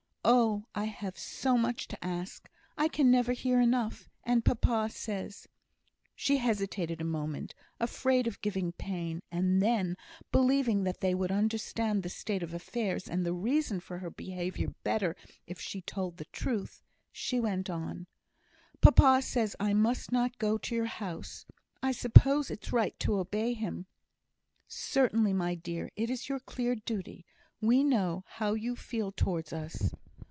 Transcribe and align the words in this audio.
Oh! 0.23 0.65
I 0.75 0.83
have 0.85 1.17
so 1.17 1.57
much 1.57 1.87
to 1.87 2.05
ask, 2.05 2.47
I 2.77 2.87
can 2.89 3.09
never 3.09 3.31
hear 3.31 3.59
enough; 3.59 4.07
and 4.23 4.45
papa 4.45 4.89
says" 4.91 5.47
she 6.15 6.37
hesitated 6.37 7.01
a 7.01 7.05
moment, 7.05 7.55
afraid 7.79 8.27
of 8.27 8.39
giving 8.41 8.71
pain, 8.73 9.23
and 9.31 9.63
then, 9.63 9.97
believing 10.31 10.83
that 10.83 10.99
they 11.01 11.15
would 11.15 11.31
understand 11.31 12.03
the 12.03 12.09
state 12.09 12.43
of 12.43 12.53
affairs, 12.53 13.07
and 13.09 13.25
the 13.25 13.33
reason 13.33 13.79
for 13.79 13.97
her 13.97 14.11
behaviour 14.11 14.69
better 14.83 15.15
if 15.47 15.59
she 15.59 15.81
told 15.81 16.17
the 16.17 16.25
truth, 16.25 16.83
she 17.11 17.39
went 17.39 17.67
on: 17.67 18.05
"Papa 18.79 19.21
says 19.23 19.55
I 19.59 19.73
must 19.73 20.11
not 20.11 20.37
go 20.37 20.59
to 20.59 20.75
your 20.75 20.85
house 20.85 21.47
I 21.81 21.91
suppose 21.91 22.51
it's 22.51 22.71
right 22.71 22.97
to 22.99 23.17
obey 23.17 23.53
him?" 23.53 23.87
"Certainly, 24.67 25.33
my 25.33 25.55
dear. 25.55 25.89
It 25.95 26.11
is 26.11 26.29
your 26.29 26.39
clear 26.39 26.75
duty. 26.75 27.25
We 27.59 27.83
know 27.83 28.23
how 28.27 28.53
you 28.53 28.75
feel 28.75 29.11
towards 29.11 29.51
us." 29.51 29.91